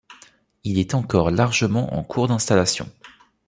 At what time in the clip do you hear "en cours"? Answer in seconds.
1.93-2.27